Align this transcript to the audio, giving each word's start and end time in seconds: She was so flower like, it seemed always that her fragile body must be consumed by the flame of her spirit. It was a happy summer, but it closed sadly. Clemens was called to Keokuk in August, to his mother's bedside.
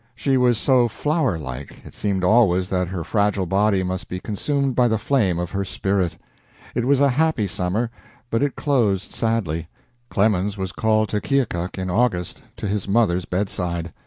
She 0.15 0.35
was 0.35 0.57
so 0.57 0.87
flower 0.87 1.37
like, 1.37 1.83
it 1.85 1.93
seemed 1.93 2.23
always 2.23 2.69
that 2.69 2.87
her 2.87 3.03
fragile 3.03 3.45
body 3.45 3.83
must 3.83 4.07
be 4.09 4.19
consumed 4.19 4.75
by 4.75 4.87
the 4.87 4.97
flame 4.97 5.37
of 5.37 5.51
her 5.51 5.63
spirit. 5.63 6.17
It 6.73 6.85
was 6.85 6.99
a 6.99 7.09
happy 7.09 7.45
summer, 7.45 7.91
but 8.31 8.41
it 8.41 8.55
closed 8.55 9.13
sadly. 9.13 9.67
Clemens 10.09 10.57
was 10.57 10.71
called 10.71 11.09
to 11.09 11.21
Keokuk 11.21 11.77
in 11.77 11.91
August, 11.91 12.41
to 12.57 12.67
his 12.67 12.87
mother's 12.87 13.25
bedside. 13.25 13.93